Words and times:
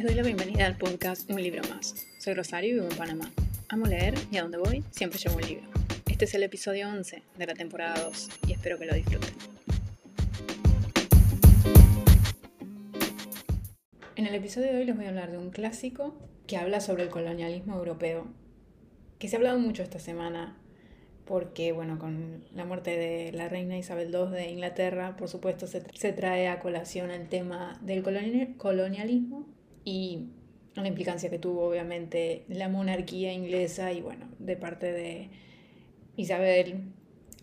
Les 0.00 0.06
doy 0.06 0.14
la 0.14 0.22
bienvenida 0.22 0.64
al 0.64 0.78
podcast 0.78 1.30
Un 1.30 1.42
libro 1.42 1.60
más. 1.68 2.06
Soy 2.18 2.32
Rosario 2.32 2.70
y 2.70 2.72
vivo 2.72 2.86
en 2.90 2.96
Panamá. 2.96 3.30
Amo 3.68 3.84
leer 3.84 4.14
y 4.30 4.38
a 4.38 4.42
donde 4.44 4.56
voy 4.56 4.82
siempre 4.92 5.18
llevo 5.18 5.36
un 5.36 5.42
libro. 5.42 5.68
Este 6.06 6.24
es 6.24 6.32
el 6.32 6.42
episodio 6.42 6.88
11 6.88 7.22
de 7.36 7.46
la 7.46 7.52
temporada 7.52 8.04
2 8.04 8.28
y 8.46 8.52
espero 8.52 8.78
que 8.78 8.86
lo 8.86 8.94
disfruten. 8.94 9.28
En 14.16 14.26
el 14.26 14.34
episodio 14.34 14.72
de 14.72 14.78
hoy 14.78 14.84
les 14.86 14.96
voy 14.96 15.04
a 15.04 15.10
hablar 15.10 15.32
de 15.32 15.36
un 15.36 15.50
clásico 15.50 16.14
que 16.46 16.56
habla 16.56 16.80
sobre 16.80 17.02
el 17.02 17.10
colonialismo 17.10 17.76
europeo, 17.76 18.26
que 19.18 19.28
se 19.28 19.36
ha 19.36 19.38
hablado 19.38 19.58
mucho 19.58 19.82
esta 19.82 19.98
semana 19.98 20.56
porque, 21.26 21.72
bueno, 21.72 21.98
con 21.98 22.42
la 22.54 22.64
muerte 22.64 22.96
de 22.96 23.32
la 23.32 23.50
reina 23.50 23.76
Isabel 23.76 24.10
II 24.10 24.30
de 24.30 24.48
Inglaterra, 24.48 25.14
por 25.18 25.28
supuesto, 25.28 25.66
se, 25.66 25.82
trae 26.14 26.48
a 26.48 26.58
colación 26.58 27.10
el 27.10 27.28
tema 27.28 27.78
del 27.82 28.02
colonialismo 28.02 29.59
y 29.84 30.26
la 30.74 30.88
implicancia 30.88 31.30
que 31.30 31.38
tuvo, 31.38 31.68
obviamente, 31.68 32.44
la 32.48 32.68
monarquía 32.68 33.32
inglesa 33.32 33.92
y, 33.92 34.00
bueno, 34.00 34.26
de 34.38 34.56
parte 34.56 34.92
de 34.92 35.28
Isabel. 36.16 36.82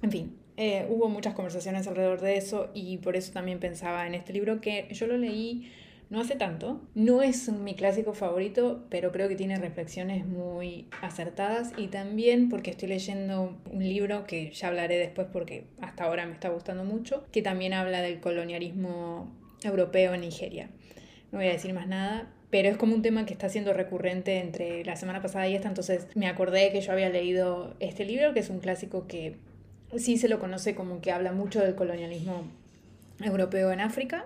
En 0.02 0.12
fin, 0.12 0.38
eh, 0.56 0.88
hubo 0.90 1.10
muchas 1.10 1.34
conversaciones 1.34 1.88
alrededor 1.88 2.22
de 2.22 2.38
eso 2.38 2.70
y 2.74 2.98
por 2.98 3.16
eso 3.16 3.32
también 3.34 3.60
pensaba 3.60 4.08
en 4.08 4.16
este 4.16 4.34
libro 4.34 4.62
que 4.62 4.88
yo 4.92 5.08
lo 5.08 5.18
leí 5.18 5.72
no 6.10 6.22
hace 6.22 6.36
tanto. 6.36 6.82
No 6.96 7.22
es 7.22 7.50
mi 7.52 7.76
clásico 7.76 8.14
favorito, 8.14 8.86
pero 8.90 9.12
creo 9.12 9.28
que 9.28 9.36
tiene 9.36 9.58
reflexiones 9.58 10.26
muy 10.26 10.88
acertadas 11.02 11.74
y 11.78 11.88
también 11.88 12.50
porque 12.50 12.72
estoy 12.72 12.90
leyendo 12.90 13.58
un 13.72 13.84
libro 13.84 14.26
que 14.26 14.52
ya 14.52 14.70
hablaré 14.70 14.98
después 14.98 15.28
porque 15.32 15.66
hasta 15.82 16.06
ahora 16.06 16.26
me 16.26 16.34
está 16.34 16.50
gustando 16.50 16.84
mucho, 16.84 17.26
que 17.32 17.42
también 17.42 17.74
habla 17.74 18.02
del 18.02 18.20
colonialismo 18.20 19.32
europeo 19.64 20.14
en 20.14 20.22
Nigeria. 20.22 20.70
No 21.32 21.40
voy 21.40 21.48
a 21.48 21.52
decir 21.52 21.74
más 21.74 21.88
nada, 21.88 22.32
pero 22.50 22.70
es 22.70 22.78
como 22.78 22.96
un 22.96 23.02
tema 23.02 23.26
que 23.26 23.34
está 23.34 23.50
siendo 23.50 23.74
recurrente 23.74 24.40
entre 24.40 24.86
la 24.86 24.96
semana 24.96 25.22
pasada 25.22 25.48
y 25.48 25.56
esta, 25.56 25.68
entonces 25.68 26.08
me 26.16 26.28
acordé 26.28 26.72
que 26.72 26.82
yo 26.82 26.92
había 26.92 27.10
leído 27.10 27.76
este 27.80 28.06
libro, 28.06 28.34
que 28.34 28.40
es 28.40 28.50
un 28.50 28.60
clásico 28.60 29.08
que 29.08 29.36
sí 29.98 30.18
se 30.18 30.30
lo 30.30 30.40
conoce 30.40 30.76
como 30.76 31.02
que 31.02 31.12
habla 31.12 31.32
mucho 31.32 31.62
del 31.62 31.76
colonialismo 31.76 32.44
europeo 33.22 33.72
en 33.72 33.82
África, 33.82 34.26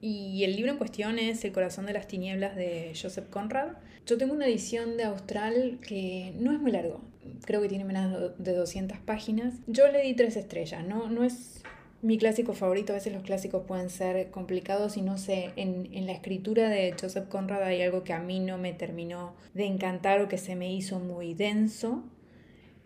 y 0.00 0.42
el 0.42 0.56
libro 0.56 0.72
en 0.72 0.78
cuestión 0.78 1.18
es 1.18 1.44
El 1.44 1.52
corazón 1.52 1.86
de 1.86 1.92
las 1.92 2.08
tinieblas 2.08 2.56
de 2.56 2.92
Joseph 3.00 3.28
Conrad. 3.30 3.68
Yo 4.04 4.18
tengo 4.18 4.34
una 4.34 4.46
edición 4.46 4.96
de 4.96 5.04
Austral 5.04 5.78
que 5.86 6.32
no 6.40 6.52
es 6.52 6.58
muy 6.58 6.72
largo, 6.72 7.00
creo 7.44 7.62
que 7.62 7.68
tiene 7.68 7.84
menos 7.84 8.36
de 8.36 8.52
200 8.52 8.98
páginas. 8.98 9.54
Yo 9.68 9.86
le 9.88 10.02
di 10.02 10.14
tres 10.14 10.36
estrellas, 10.36 10.84
no, 10.84 11.08
no 11.08 11.22
es 11.22 11.62
mi 12.02 12.18
clásico 12.18 12.52
favorito, 12.52 12.92
a 12.92 12.96
veces 12.96 13.12
los 13.12 13.22
clásicos 13.22 13.64
pueden 13.66 13.88
ser 13.88 14.30
complicados 14.30 14.96
y 14.96 15.02
no 15.02 15.18
sé, 15.18 15.50
en, 15.56 15.88
en, 15.92 16.06
la 16.06 16.12
escritura 16.12 16.68
de 16.68 16.94
Joseph 17.00 17.28
Conrad 17.28 17.62
hay 17.62 17.80
algo 17.80 18.04
que 18.04 18.12
a 18.12 18.20
mí 18.20 18.40
no 18.40 18.58
me 18.58 18.72
terminó 18.72 19.34
de 19.54 19.64
encantar 19.66 20.20
o 20.20 20.28
que 20.28 20.38
se 20.38 20.56
me 20.56 20.72
hizo 20.72 20.98
muy 20.98 21.34
denso 21.34 22.04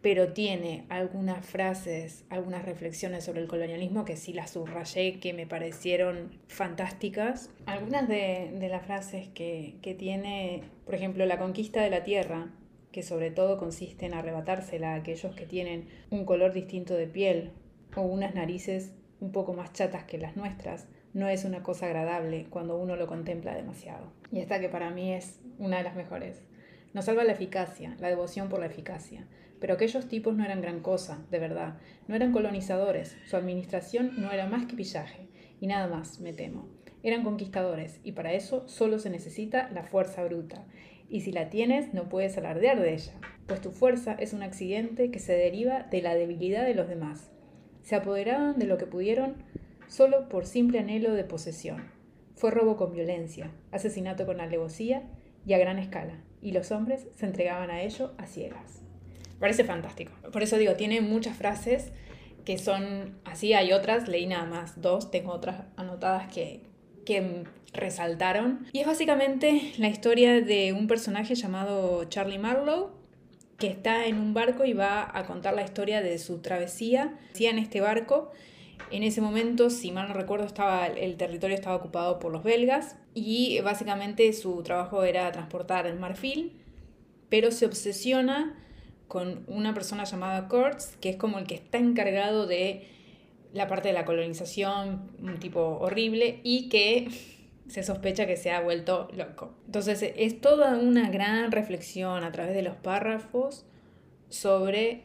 pero 0.07 0.33
tiene 0.33 0.85
algunas 0.89 1.45
frases, 1.45 2.25
algunas 2.31 2.65
reflexiones 2.65 3.25
sobre 3.25 3.41
el 3.41 3.49
colonialismo 3.49 4.05
que 4.05 4.17
sí 4.17 4.33
las 4.33 4.51
subrayé, 4.51 5.19
que 5.19 5.33
me 5.33 5.49
parecieron 5.49 6.31
fantásticas. 6.47 7.51
Algunas 7.67 8.07
de, 8.07 8.57
las 8.71 8.87
frases 8.87 9.27
que, 9.35 9.75
que 9.83 9.95
tiene, 9.95 10.63
por 10.85 10.95
ejemplo, 10.95 11.27
la 11.27 11.41
conquista 11.41 11.83
de 11.83 11.91
la 11.91 12.05
tierra, 12.05 12.53
que 12.93 13.03
sobre 13.03 13.33
todo 13.33 13.59
consiste 13.59 14.07
en 14.07 14.15
arrebatársela 14.15 14.93
a 14.93 14.95
aquellos 14.95 15.35
que 15.35 15.45
tienen 15.45 15.89
un 16.11 16.25
color 16.25 16.53
distinto 16.53 16.95
de 16.95 17.09
piel 17.09 17.51
o 17.97 18.03
unas 18.03 18.33
narices 18.33 18.93
un 19.21 19.33
poco 19.33 19.53
más 19.53 19.73
chatas 19.73 20.05
que 20.05 20.19
las 20.19 20.37
nuestras, 20.37 20.89
no 21.15 21.29
es 21.29 21.45
una 21.45 21.63
cosa 21.63 21.87
agradable 21.87 22.47
cuando 22.51 22.77
uno 22.77 22.97
lo 22.97 23.07
contempla 23.07 23.55
demasiado. 23.55 24.13
Y 24.31 24.41
esta 24.41 24.61
que 24.61 24.69
para 24.69 24.91
mí 24.91 25.15
es 25.15 25.41
una 25.59 25.79
de 25.79 25.85
las 25.85 25.97
mejores. 25.97 26.43
Nos 26.93 27.07
salva 27.07 27.25
la 27.25 27.33
eficacia, 27.33 27.97
la 28.01 28.09
devoción 28.09 28.49
por 28.49 28.61
la 28.61 28.67
eficacia. 28.67 29.27
Pero 29.61 29.75
aquellos 29.75 30.09
tipos 30.09 30.37
no 30.37 30.45
eran 30.45 30.61
gran 30.61 30.81
cosa, 30.81 31.25
de 31.31 31.39
verdad. 31.39 31.79
No 32.09 32.15
eran 32.15 32.33
colonizadores. 32.33 33.17
Su 33.27 33.37
administración 33.37 34.21
no 34.21 34.31
era 34.31 34.47
más 34.47 34.67
que 34.67 34.77
pillaje. 34.77 35.29
Y 35.61 35.67
nada 35.67 35.89
más, 35.89 36.21
me 36.21 36.33
temo. 36.33 36.69
Eran 37.03 37.23
conquistadores, 37.23 38.01
y 38.03 38.13
para 38.13 38.33
eso 38.33 38.67
solo 38.69 38.99
se 38.99 39.11
necesita 39.11 39.71
la 39.71 39.85
fuerza 39.85 40.25
bruta. 40.25 40.65
Y 41.09 41.21
si 41.21 41.33
la 41.33 41.51
tienes, 41.51 41.95
no 41.95 42.09
puedes 42.09 42.37
alardear 42.37 42.81
de 42.81 42.95
ella, 42.95 43.13
pues 43.47 43.61
tu 43.61 43.71
fuerza 43.71 44.15
es 44.15 44.33
un 44.33 44.43
accidente 44.43 45.11
que 45.11 45.21
se 45.21 45.33
deriva 45.33 45.85
de 45.85 46.03
la 46.03 46.15
debilidad 46.15 46.65
de 46.65 46.75
los 46.75 46.89
demás. 46.89 47.31
Se 47.87 47.95
apoderaban 47.95 48.59
de 48.59 48.67
lo 48.67 48.77
que 48.77 48.85
pudieron 48.85 49.37
solo 49.89 50.29
por 50.29 50.45
simple 50.45 50.81
anhelo 50.81 51.15
de 51.15 51.25
posesión. 51.25 51.85
Fue 52.35 52.51
robo 52.51 52.77
con 52.77 52.93
violencia, 52.93 53.51
asesinato 53.73 54.27
con 54.27 54.43
alevosía 54.43 55.05
y 55.47 55.55
a 55.55 55.59
gran 55.59 55.79
escala, 55.79 56.21
y 56.43 56.53
los 56.53 56.71
hombres 56.71 57.07
se 57.15 57.25
entregaban 57.25 57.71
a 57.71 57.81
ello 57.81 58.13
a 58.19 58.27
ciegas 58.27 58.83
parece 59.39 59.65
fantástico. 59.65 60.13
Por 60.33 60.43
eso 60.43 60.57
digo, 60.57 60.75
tiene 60.75 61.01
muchas 61.01 61.37
frases 61.37 61.93
que 62.45 62.59
son 62.59 63.19
así, 63.25 63.55
hay 63.55 63.73
otras, 63.73 64.09
leí 64.09 64.27
nada 64.27 64.45
más 64.45 64.81
dos, 64.81 65.11
tengo 65.11 65.33
otras 65.33 65.65
anotadas 65.77 66.33
que, 66.33 66.63
que 67.05 67.45
resaltaron. 67.73 68.67
Y 68.73 68.81
es 68.81 68.87
básicamente 68.87 69.73
la 69.79 69.89
historia 69.89 70.41
de 70.41 70.73
un 70.73 70.87
personaje 70.87 71.35
llamado 71.35 72.05
Charlie 72.05 72.39
Marlowe, 72.39 72.93
que 73.59 73.69
está 73.69 74.07
en 74.07 74.19
un 74.19 74.35
barco 74.35 74.65
y 74.65 74.73
va 74.73 75.11
a 75.13 75.25
contar 75.25 75.55
la 75.55 75.63
historia 75.63 76.03
de 76.03 76.19
su 76.19 76.39
travesía. 76.39 77.19
en 77.39 77.59
este 77.59 77.81
barco, 77.81 78.33
en 78.91 79.03
ese 79.03 79.21
momento, 79.21 79.71
si 79.71 79.93
mal 79.93 80.09
no 80.09 80.15
recuerdo, 80.15 80.47
estaba, 80.47 80.87
el 80.87 81.17
territorio 81.17 81.57
estaba 81.57 81.77
ocupado 81.77 82.19
por 82.19 82.33
los 82.33 82.43
belgas 82.43 82.97
y 83.15 83.61
básicamente 83.61 84.33
su 84.33 84.63
trabajo 84.63 85.05
era 85.05 85.33
transportar 85.33 85.87
el 85.87 85.99
marfil, 85.99 86.53
pero 87.29 87.51
se 87.51 87.67
obsesiona 87.67 88.55
con 89.09 89.45
una 89.47 89.73
persona 89.73 90.05
llamada 90.05 90.49
Kurtz, 90.49 90.97
que 91.01 91.11
es 91.11 91.17
como 91.17 91.39
el 91.39 91.47
que 91.47 91.55
está 91.55 91.79
encargado 91.79 92.47
de 92.47 92.87
la 93.53 93.69
parte 93.69 93.89
de 93.89 93.95
la 93.95 94.05
colonización, 94.05 95.11
un 95.23 95.39
tipo 95.39 95.79
horrible, 95.81 96.41
y 96.43 96.69
que 96.69 97.09
se 97.69 97.83
sospecha 97.83 98.27
que 98.27 98.37
se 98.37 98.51
ha 98.51 98.61
vuelto 98.61 99.09
loco. 99.13 99.55
Entonces 99.67 100.13
es 100.17 100.41
toda 100.41 100.79
una 100.79 101.11
gran 101.11 101.53
reflexión 101.53 102.25
a 102.25 102.33
través 102.33 102.55
de 102.55 102.63
los 102.63 102.77
párrafos 102.77 103.65
sobre 104.29 105.05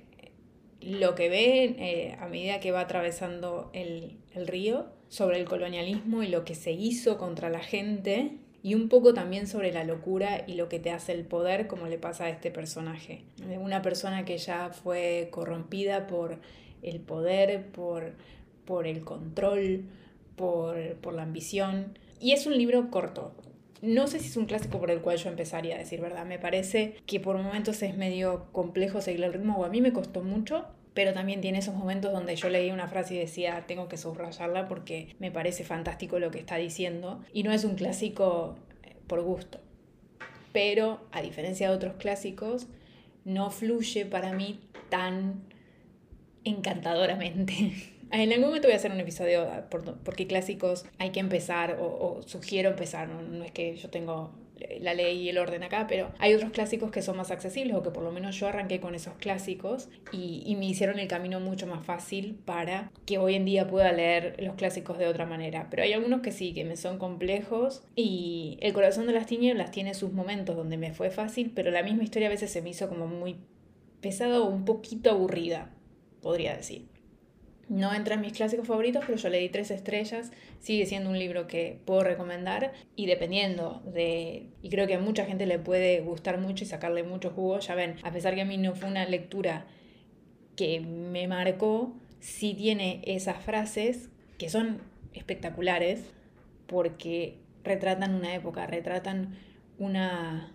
lo 0.82 1.16
que 1.16 1.30
ve 1.30 1.64
eh, 1.78 2.18
a 2.20 2.28
medida 2.28 2.60
que 2.60 2.72
va 2.72 2.82
atravesando 2.82 3.70
el, 3.74 4.18
el 4.34 4.48
río, 4.48 4.88
sobre 5.10 5.40
el 5.40 5.46
colonialismo 5.46 6.24
y 6.24 6.28
lo 6.28 6.46
que 6.46 6.56
se 6.56 6.72
hizo 6.72 7.18
contra 7.18 7.50
la 7.50 7.60
gente 7.60 8.38
y 8.64 8.76
un 8.76 8.90
poco 8.90 9.14
también 9.14 9.48
sobre 9.48 9.72
la 9.72 9.84
locura 9.84 10.44
y 10.46 10.54
lo 10.54 10.70
que 10.70 10.80
te 10.80 10.92
hace 10.92 11.14
el 11.14 11.26
poder, 11.26 11.68
como 11.68 11.88
le 11.88 11.98
pasa 11.98 12.26
a 12.26 12.30
este 12.30 12.52
personaje. 12.52 13.24
Una 13.60 13.82
persona 13.82 14.24
que 14.24 14.38
ya 14.38 14.70
fue 14.70 15.30
corrompida 15.32 16.08
por 16.08 16.38
el 16.84 17.00
poder, 17.00 17.68
por, 17.72 18.14
por 18.66 18.86
el 18.86 19.04
control, 19.04 19.86
por, 20.36 20.78
por 20.98 21.14
la 21.14 21.24
ambición. 21.24 21.98
Y 22.22 22.34
es 22.34 22.46
un 22.46 22.56
libro 22.56 22.92
corto. 22.92 23.34
No 23.82 24.06
sé 24.06 24.20
si 24.20 24.28
es 24.28 24.38
un 24.38 24.46
clásico 24.46 24.80
por 24.80 24.92
el 24.92 25.02
cual 25.02 25.18
yo 25.18 25.30
empezaría 25.30 25.76
a 25.76 25.80
decir 25.80 26.02
verdad. 26.02 26.24
Me 26.24 26.38
parece 26.38 26.96
que 27.08 27.20
por 27.20 27.36
momentos 27.36 27.82
es 27.82 27.98
medio 27.98 28.46
complejo 28.52 29.02
seguir 29.02 29.24
el 29.24 29.34
ritmo, 29.34 29.58
o 29.58 29.66
a 29.66 29.70
mí 29.70 29.82
me 29.82 29.92
costó 29.92 30.22
mucho, 30.22 30.68
pero 30.94 31.14
también 31.14 31.42
tiene 31.42 31.58
esos 31.58 31.74
momentos 31.74 32.12
donde 32.12 32.36
yo 32.36 32.50
leí 32.50 32.70
una 32.70 32.88
frase 32.88 33.16
y 33.16 33.18
decía, 33.18 33.64
tengo 33.68 33.88
que 33.88 33.98
subrayarla 33.98 34.68
porque 34.68 35.16
me 35.18 35.32
parece 35.32 35.64
fantástico 35.64 36.20
lo 36.20 36.30
que 36.30 36.38
está 36.38 36.58
diciendo. 36.58 37.24
Y 37.34 37.42
no 37.42 37.52
es 37.52 37.64
un 37.64 37.74
clásico 37.74 38.56
eh, 38.84 38.96
por 39.08 39.24
gusto. 39.24 39.60
Pero, 40.54 41.00
a 41.12 41.24
diferencia 41.24 41.70
de 41.70 41.76
otros 41.76 41.96
clásicos, 41.96 42.68
no 43.26 43.50
fluye 43.50 44.06
para 44.06 44.32
mí 44.34 44.60
tan 44.90 45.42
encantadoramente. 46.44 47.74
En 48.12 48.32
algún 48.32 48.48
momento 48.48 48.68
voy 48.68 48.74
a 48.74 48.78
hacer 48.78 48.92
un 48.92 49.00
episodio 49.00 49.48
por, 49.70 49.96
por 49.98 50.16
qué 50.16 50.28
clásicos 50.28 50.86
hay 50.98 51.12
que 51.12 51.20
empezar 51.20 51.78
o, 51.80 52.22
sugiero 52.26 52.70
empezar. 52.70 53.08
no, 53.08 53.44
es 53.44 53.52
que 53.52 53.76
yo 53.76 53.90
tengo 53.90 54.32
la 54.80 54.94
ley 54.94 55.20
y 55.20 55.30
el 55.30 55.38
orden 55.38 55.64
acá, 55.64 55.88
pero 55.88 56.12
hay 56.20 56.34
otros 56.34 56.52
clásicos 56.52 56.92
que 56.92 57.02
son 57.02 57.18
más 57.18 57.32
accesibles 57.32 57.76
o 57.76 57.84
que 57.84 57.90
por 57.90 58.04
lo 58.04 58.12
menos 58.12 58.40
yo 58.40 58.48
arranqué 58.48 58.80
con 58.80 58.96
esos 58.96 59.14
clásicos 59.16 59.90
y, 60.12 60.44
y, 60.46 60.56
me 60.56 60.66
hicieron 60.66 61.00
el 61.00 61.08
camino 61.08 61.40
mucho 61.40 61.68
más 61.68 61.86
fácil 61.86 62.38
para 62.46 62.92
que 63.06 63.18
hoy 63.18 63.36
en 63.36 63.46
día 63.46 63.68
pueda 63.68 63.92
leer 63.92 64.36
los 64.40 64.56
clásicos 64.56 64.98
de 64.98 65.08
otra 65.08 65.26
manera. 65.26 65.68
Pero 65.70 65.84
hay 65.84 65.94
algunos 65.94 66.22
que 66.22 66.32
sí, 66.32 66.54
que 66.54 66.66
me 66.66 66.78
son 66.78 66.98
complejos 66.98 67.84
y 67.96 68.58
El 68.62 68.74
corazón 68.74 69.08
de 69.08 69.14
las 69.14 69.26
tinieblas 69.26 69.72
tiene 69.72 69.94
sus 69.94 70.12
momentos 70.12 70.56
donde 70.56 70.78
me 70.78 70.94
fue 70.94 71.10
fácil, 71.10 71.52
pero 71.56 71.72
la 71.72 71.84
misma 71.84 72.04
historia 72.04 72.28
a 72.28 72.32
veces 72.32 72.52
se 72.52 72.62
me 72.62 72.70
hizo 72.70 72.90
como 72.90 73.08
muy 73.08 73.38
pesada 74.02 74.42
o 74.42 74.50
un 74.50 74.66
poquito 74.66 75.12
aburrida, 75.12 75.72
podría 76.22 76.56
decir. 76.56 76.91
No 77.72 77.94
entra 77.94 78.16
en 78.16 78.22
mis 78.22 78.34
clásicos 78.34 78.68
favoritos, 78.68 79.02
pero 79.06 79.18
yo 79.18 79.30
le 79.30 79.40
di 79.40 79.48
tres 79.48 79.72
estrellas. 79.72 80.34
Sigue 80.60 80.86
siendo 80.86 81.10
un 81.10 81.18
libro 81.18 81.48
que 81.48 81.80
puedo 81.86 82.04
recomendar 82.04 82.74
y 82.98 83.06
dependiendo 83.06 83.82
de... 83.86 84.50
Y 84.62 84.70
creo 84.70 84.88
que 84.88 84.96
a 84.96 85.00
mucha 85.00 85.24
gente 85.24 85.46
le 85.46 85.58
puede 85.58 86.02
gustar 86.02 86.38
mucho 86.38 86.66
y 86.66 86.68
sacarle 86.68 87.04
mucho 87.04 87.30
jugo. 87.30 87.60
Ya 87.60 87.74
ven, 87.74 87.96
a 88.04 88.12
pesar 88.12 88.36
que 88.36 88.42
a 88.42 88.46
mí 88.46 88.58
no 88.58 88.76
fue 88.76 88.90
una 88.90 89.06
lectura 89.06 89.68
que 90.58 90.82
me 90.82 91.30
marcó, 91.30 91.96
sí 92.20 92.54
tiene 92.56 93.02
esas 93.06 93.42
frases 93.42 94.10
que 94.38 94.50
son 94.50 94.82
espectaculares 95.14 96.04
porque 96.68 97.38
retratan 97.64 98.16
una 98.16 98.36
época, 98.36 98.68
retratan 98.68 99.38
una, 99.80 100.52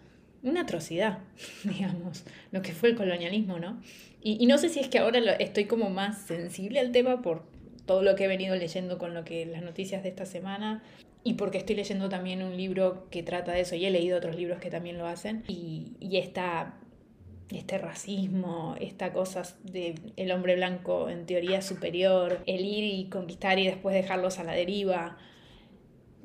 una 0.47 0.63
atrocidad, 0.63 1.19
digamos, 1.65 2.25
lo 2.53 2.63
que 2.63 2.73
fue 2.73 2.91
el 2.91 2.97
colonialismo, 2.97 3.59
¿no? 3.59 3.81
Y, 4.23 4.47
no 4.47 4.59
sé 4.59 4.69
si 4.69 4.81
es 4.81 4.89
que 4.89 4.99
ahora 4.99 5.21
estoy 5.35 5.67
como 5.67 5.89
más 5.89 6.23
sensible 6.23 6.81
al 6.81 6.91
tema 6.91 7.23
por 7.23 7.45
todo 7.87 8.03
lo 8.03 8.17
que 8.17 8.25
he 8.25 8.29
venido 8.29 8.57
leyendo 8.57 8.99
con 8.99 9.15
lo 9.15 9.25
que 9.25 9.47
las 9.47 9.63
noticias 9.63 10.03
de 10.03 10.09
esta 10.09 10.27
semana 10.27 10.83
y 11.23 11.35
porque 11.35 11.59
estoy 11.59 11.77
leyendo 11.77 12.09
también 12.09 12.43
un 12.43 12.57
libro 12.57 13.07
que 13.11 13.23
trata 13.23 13.53
de 13.53 13.61
eso 13.61 13.77
y 13.77 13.87
he 13.87 13.91
leído 13.91 14.19
otros 14.19 14.35
libros 14.35 14.59
que 14.59 14.69
también 14.69 14.99
lo 14.99 15.07
hacen 15.07 15.45
y, 15.47 15.93
y 16.01 16.17
este 16.17 17.79
racismo, 17.79 18.75
esta 18.81 19.13
cosa 19.13 19.43
de 19.63 19.95
el 20.17 20.33
hombre 20.33 20.57
blanco 20.57 21.09
en 21.09 21.27
teoría 21.27 21.63
superior, 21.63 22.43
el 22.47 22.65
ir 22.65 22.83
y 22.83 23.05
conquistar 23.09 23.61
y 23.61 23.67
después 23.67 23.95
dejarlos 23.95 24.41
a 24.41 24.45
la 24.45 24.53
deriva. 24.53 25.19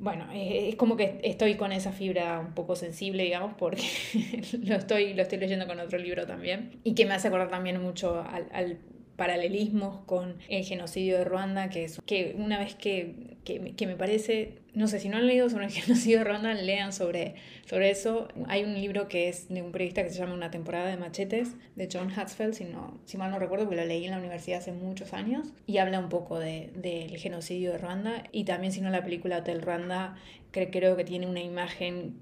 Bueno, 0.02 0.26
eh, 0.32 0.70
es 0.70 0.74
como 0.74 0.96
que 0.96 1.20
estoy 1.22 1.54
con 1.54 1.70
esa 1.70 1.92
fibra 1.92 2.40
un 2.40 2.54
poco 2.54 2.74
sensible, 2.74 3.22
digamos, 3.22 3.54
porque 3.56 3.84
lo 4.64 4.74
estoy, 4.74 5.14
lo 5.14 5.22
estoy 5.22 5.38
leyendo 5.38 5.68
con 5.68 5.78
otro 5.78 5.96
libro 5.96 6.26
también. 6.26 6.80
Y 6.82 6.96
que 6.96 7.06
me 7.06 7.14
hace 7.14 7.28
acordar 7.28 7.50
también 7.50 7.80
mucho 7.80 8.20
al, 8.20 8.48
al 8.52 8.78
paralelismos 9.16 10.04
con 10.06 10.36
el 10.48 10.64
genocidio 10.64 11.18
de 11.18 11.24
Ruanda, 11.24 11.68
que 11.68 11.84
es 11.84 12.00
que 12.06 12.34
una 12.38 12.58
vez 12.58 12.74
que, 12.74 13.36
que, 13.44 13.74
que, 13.76 13.86
me 13.86 13.96
parece, 13.96 14.58
no 14.74 14.88
sé, 14.88 15.00
si 15.00 15.08
no 15.08 15.18
han 15.18 15.26
leído 15.26 15.50
sobre 15.50 15.66
el 15.66 15.70
genocidio 15.72 16.18
de 16.18 16.24
Ruanda, 16.24 16.54
lean 16.54 16.92
sobre, 16.92 17.34
sobre 17.66 17.90
eso. 17.90 18.28
Hay 18.46 18.64
un 18.64 18.74
libro 18.74 19.08
que 19.08 19.28
es 19.28 19.48
de 19.48 19.62
un 19.62 19.72
periodista 19.72 20.02
que 20.02 20.10
se 20.10 20.18
llama 20.18 20.34
Una 20.34 20.50
temporada 20.50 20.88
de 20.88 20.96
machetes, 20.96 21.56
de 21.76 21.88
John 21.92 22.10
Hatzfeld, 22.10 22.54
si, 22.54 22.64
no, 22.64 23.00
si 23.04 23.18
mal 23.18 23.30
no 23.30 23.38
recuerdo, 23.38 23.66
porque 23.66 23.80
lo 23.80 23.86
leí 23.86 24.04
en 24.04 24.12
la 24.12 24.18
universidad 24.18 24.58
hace 24.58 24.72
muchos 24.72 25.12
años, 25.12 25.48
y 25.66 25.78
habla 25.78 25.98
un 25.98 26.08
poco 26.08 26.38
del 26.38 26.80
de, 26.80 27.08
genocidio 27.18 27.72
de 27.72 27.78
Ruanda, 27.78 28.24
y 28.32 28.44
también 28.44 28.72
si 28.72 28.80
no 28.80 28.90
la 28.90 29.02
película 29.02 29.38
Hotel 29.38 29.62
Ruanda, 29.62 30.16
creo 30.52 30.96
que 30.96 31.04
tiene 31.04 31.26
una 31.26 31.42
imagen 31.42 32.16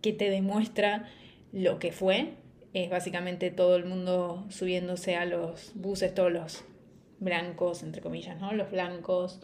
que 0.00 0.12
te 0.12 0.30
demuestra 0.30 1.08
lo 1.52 1.78
que 1.78 1.92
fue 1.92 2.34
es 2.74 2.90
básicamente 2.90 3.50
todo 3.50 3.76
el 3.76 3.84
mundo 3.84 4.46
subiéndose 4.48 5.16
a 5.16 5.26
los 5.26 5.72
buses, 5.74 6.14
todos 6.14 6.32
los 6.32 6.64
blancos, 7.20 7.82
entre 7.82 8.00
comillas, 8.00 8.40
¿no? 8.40 8.52
Los 8.52 8.70
blancos, 8.70 9.40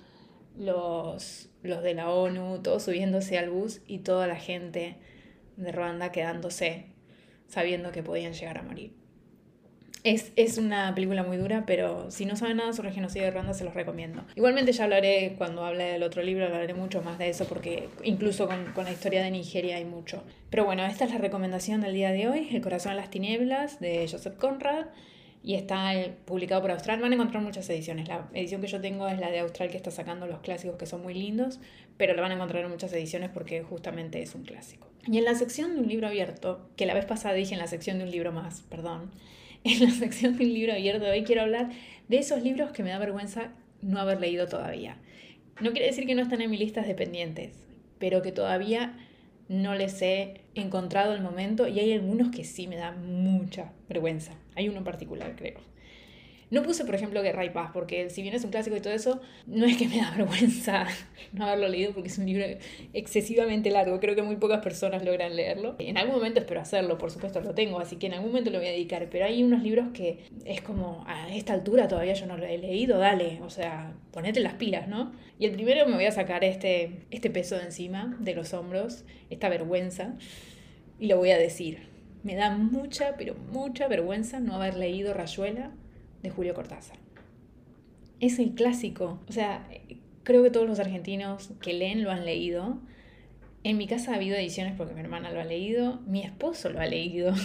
los, 0.56 1.48
los 1.62 1.82
de 1.82 1.94
la 1.94 2.10
ONU, 2.10 2.62
todos 2.62 2.84
subiéndose 2.84 3.38
al 3.38 3.50
bus 3.50 3.80
y 3.86 3.98
toda 3.98 4.26
la 4.26 4.36
gente 4.36 4.96
de 5.56 5.72
Ruanda 5.72 6.10
quedándose 6.10 6.86
sabiendo 7.48 7.92
que 7.92 8.02
podían 8.02 8.32
llegar 8.32 8.58
a 8.58 8.62
morir. 8.62 8.97
Es, 10.04 10.32
es, 10.36 10.58
una 10.58 10.94
película 10.94 11.24
muy 11.24 11.36
dura, 11.36 11.64
pero 11.66 12.10
si 12.10 12.24
no 12.24 12.36
saben 12.36 12.58
nada 12.58 12.72
sobre 12.72 12.90
el 12.90 12.94
genocidio 12.94 13.24
de 13.24 13.32
Ruanda, 13.32 13.52
se 13.52 13.64
los 13.64 13.74
recomiendo. 13.74 14.24
Igualmente 14.36 14.72
ya 14.72 14.84
hablaré, 14.84 15.34
cuando 15.36 15.64
hable 15.64 15.84
del 15.84 16.02
otro 16.02 16.22
libro, 16.22 16.46
hablaré 16.46 16.72
mucho 16.74 17.02
más 17.02 17.18
de 17.18 17.28
eso, 17.30 17.46
porque 17.46 17.88
incluso 18.04 18.46
con, 18.46 18.72
con, 18.72 18.84
la 18.84 18.92
historia 18.92 19.22
de 19.22 19.30
Nigeria 19.30 19.76
hay 19.76 19.84
mucho. 19.84 20.22
Pero 20.50 20.64
bueno, 20.64 20.84
esta 20.84 21.04
es 21.04 21.10
la 21.10 21.18
recomendación 21.18 21.80
del 21.80 21.94
día 21.94 22.12
de 22.12 22.28
hoy, 22.28 22.48
El 22.52 22.62
corazón 22.62 22.92
en 22.92 22.98
las 22.98 23.10
tinieblas, 23.10 23.80
de 23.80 24.06
Joseph 24.08 24.36
Conrad, 24.36 24.86
y 25.42 25.54
está 25.54 25.92
publicado 26.24 26.60
por 26.62 26.70
Austral. 26.70 27.00
Van 27.00 27.12
a 27.12 27.14
encontrar 27.14 27.42
muchas 27.42 27.68
ediciones. 27.70 28.08
La 28.08 28.28
edición 28.34 28.60
que 28.60 28.66
yo 28.66 28.80
tengo 28.80 29.08
es 29.08 29.18
la 29.18 29.30
de 29.30 29.40
Austral, 29.40 29.70
que 29.70 29.76
está 29.76 29.90
sacando 29.90 30.26
los 30.26 30.40
clásicos 30.40 30.76
que 30.76 30.86
son 30.86 31.02
muy 31.02 31.14
lindos, 31.14 31.60
pero 31.96 32.14
lo 32.14 32.22
van 32.22 32.32
a 32.32 32.34
encontrar 32.34 32.64
en 32.64 32.70
muchas 32.70 32.92
ediciones 32.92 33.30
porque 33.30 33.62
justamente 33.62 34.22
es 34.22 34.34
un 34.34 34.42
clásico. 34.42 34.88
Y 35.06 35.18
en 35.18 35.24
la 35.24 35.34
sección 35.34 35.74
de 35.74 35.80
un 35.80 35.88
libro 35.88 36.06
abierto, 36.06 36.68
que 36.76 36.86
la 36.86 36.94
vez 36.94 37.04
pasada 37.04 37.34
dije 37.34 37.54
en 37.54 37.60
la 37.60 37.66
sección 37.66 37.98
de 37.98 38.04
un 38.04 38.10
libro 38.10 38.32
más, 38.32 38.62
perdón, 38.62 39.10
en 39.64 39.84
la 39.84 39.90
sección 39.90 40.36
del 40.36 40.54
libro 40.54 40.72
abierto 40.72 41.04
de 41.04 41.10
hoy 41.10 41.24
quiero 41.24 41.42
hablar 41.42 41.70
de 42.08 42.18
esos 42.18 42.42
libros 42.42 42.70
que 42.72 42.82
me 42.82 42.90
da 42.90 42.98
vergüenza 42.98 43.52
no 43.82 43.98
haber 43.98 44.20
leído 44.20 44.46
todavía. 44.46 44.96
No 45.60 45.72
quiere 45.72 45.86
decir 45.86 46.06
que 46.06 46.14
no 46.14 46.22
están 46.22 46.40
en 46.40 46.50
mis 46.50 46.60
listas 46.60 46.86
de 46.86 46.94
pendientes, 46.94 47.52
pero 47.98 48.22
que 48.22 48.32
todavía 48.32 48.96
no 49.48 49.74
les 49.74 50.00
he 50.02 50.42
encontrado 50.54 51.14
el 51.14 51.22
momento 51.22 51.66
y 51.68 51.80
hay 51.80 51.92
algunos 51.92 52.30
que 52.30 52.44
sí 52.44 52.66
me 52.66 52.76
dan 52.76 53.22
mucha 53.22 53.72
vergüenza. 53.88 54.32
Hay 54.54 54.68
uno 54.68 54.78
en 54.78 54.84
particular, 54.84 55.34
creo. 55.36 55.60
No 56.50 56.62
puse, 56.62 56.84
por 56.84 56.94
ejemplo, 56.94 57.22
Guerra 57.22 57.44
y 57.44 57.50
Paz, 57.50 57.70
porque 57.74 58.08
si 58.08 58.22
bien 58.22 58.34
es 58.34 58.42
un 58.44 58.50
clásico 58.50 58.76
y 58.76 58.80
todo 58.80 58.92
eso, 58.92 59.20
no 59.46 59.66
es 59.66 59.76
que 59.76 59.86
me 59.86 59.98
da 59.98 60.10
vergüenza 60.16 60.86
no 61.32 61.44
haberlo 61.44 61.68
leído, 61.68 61.92
porque 61.92 62.08
es 62.08 62.18
un 62.18 62.26
libro 62.26 62.44
excesivamente 62.94 63.70
largo. 63.70 64.00
Creo 64.00 64.14
que 64.14 64.22
muy 64.22 64.36
pocas 64.36 64.60
personas 64.60 65.04
logran 65.04 65.36
leerlo. 65.36 65.76
En 65.78 65.98
algún 65.98 66.14
momento 66.14 66.40
espero 66.40 66.60
hacerlo, 66.60 66.96
por 66.96 67.10
supuesto 67.10 67.40
lo 67.40 67.54
tengo, 67.54 67.80
así 67.80 67.96
que 67.96 68.06
en 68.06 68.14
algún 68.14 68.30
momento 68.30 68.50
lo 68.50 68.58
voy 68.58 68.68
a 68.68 68.72
dedicar. 68.72 69.08
Pero 69.10 69.26
hay 69.26 69.42
unos 69.42 69.62
libros 69.62 69.88
que 69.92 70.24
es 70.44 70.62
como, 70.62 71.04
a 71.06 71.34
esta 71.34 71.52
altura 71.52 71.86
todavía 71.88 72.14
yo 72.14 72.26
no 72.26 72.38
lo 72.38 72.46
he 72.46 72.56
leído, 72.56 72.98
dale, 72.98 73.40
o 73.42 73.50
sea, 73.50 73.92
ponete 74.10 74.40
las 74.40 74.54
pilas, 74.54 74.88
¿no? 74.88 75.12
Y 75.38 75.46
el 75.46 75.52
primero 75.52 75.86
me 75.86 75.94
voy 75.94 76.06
a 76.06 76.12
sacar 76.12 76.44
este, 76.44 76.92
este 77.10 77.30
peso 77.30 77.56
de 77.56 77.64
encima, 77.64 78.16
de 78.20 78.34
los 78.34 78.54
hombros, 78.54 79.04
esta 79.30 79.48
vergüenza, 79.48 80.14
y 80.98 81.06
lo 81.06 81.18
voy 81.18 81.30
a 81.30 81.38
decir. 81.38 81.88
Me 82.24 82.34
da 82.34 82.50
mucha, 82.50 83.16
pero 83.16 83.34
mucha 83.52 83.86
vergüenza 83.86 84.40
no 84.40 84.54
haber 84.54 84.76
leído 84.76 85.14
Rayuela 85.14 85.70
de 86.22 86.30
Julio 86.30 86.54
Cortázar. 86.54 86.98
Es 88.20 88.38
el 88.38 88.54
clásico, 88.54 89.20
o 89.28 89.32
sea, 89.32 89.68
creo 90.24 90.42
que 90.42 90.50
todos 90.50 90.66
los 90.66 90.80
argentinos 90.80 91.50
que 91.60 91.72
leen 91.72 92.02
lo 92.02 92.10
han 92.10 92.24
leído. 92.24 92.78
En 93.64 93.76
mi 93.78 93.86
casa 93.86 94.12
ha 94.12 94.16
habido 94.16 94.36
ediciones 94.36 94.74
porque 94.76 94.94
mi 94.94 95.00
hermana 95.00 95.30
lo 95.30 95.40
ha 95.40 95.44
leído, 95.44 96.00
mi 96.06 96.22
esposo 96.22 96.70
lo 96.70 96.80
ha 96.80 96.86
leído. 96.86 97.32
o 97.32 97.36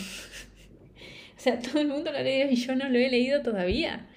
sea, 1.37 1.59
todo 1.59 1.79
el 1.79 1.87
mundo 1.87 2.11
lo 2.11 2.17
ha 2.17 2.23
leído 2.23 2.49
y 2.51 2.55
yo 2.55 2.75
no 2.75 2.89
lo 2.89 2.97
he 2.97 3.09
leído 3.09 3.41
todavía. 3.41 4.07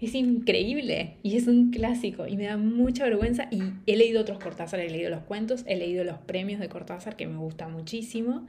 Es 0.00 0.14
increíble 0.14 1.16
y 1.22 1.36
es 1.36 1.46
un 1.46 1.70
clásico 1.70 2.26
y 2.26 2.36
me 2.36 2.44
da 2.44 2.56
mucha 2.56 3.04
vergüenza 3.04 3.48
y 3.50 3.62
he 3.86 3.96
leído 3.96 4.20
otros 4.20 4.38
Cortázar, 4.38 4.80
he 4.80 4.90
leído 4.90 5.08
los 5.10 5.22
cuentos, 5.22 5.64
he 5.66 5.76
leído 5.76 6.04
los 6.04 6.18
premios 6.18 6.60
de 6.60 6.68
Cortázar 6.68 7.16
que 7.16 7.26
me 7.26 7.38
gusta 7.38 7.68
muchísimo 7.68 8.46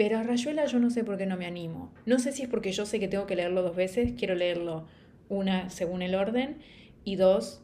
pero 0.00 0.16
a 0.16 0.22
Rayuela 0.22 0.64
yo 0.64 0.78
no 0.78 0.88
sé 0.88 1.04
por 1.04 1.18
qué 1.18 1.26
no 1.26 1.36
me 1.36 1.44
animo. 1.44 1.92
No 2.06 2.18
sé 2.18 2.32
si 2.32 2.40
es 2.40 2.48
porque 2.48 2.72
yo 2.72 2.86
sé 2.86 2.98
que 2.98 3.06
tengo 3.06 3.26
que 3.26 3.36
leerlo 3.36 3.60
dos 3.60 3.76
veces, 3.76 4.14
quiero 4.16 4.34
leerlo 4.34 4.86
una 5.28 5.68
según 5.68 6.00
el 6.00 6.14
orden 6.14 6.56
y 7.04 7.16
dos 7.16 7.62